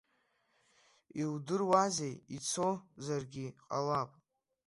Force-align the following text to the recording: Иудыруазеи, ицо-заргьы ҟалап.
Иудыруазеи, 1.21 2.15
ицо-заргьы 2.35 3.47
ҟалап. 3.69 4.11